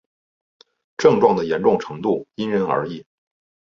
[0.97, 3.05] 症状的严重程度因人而异。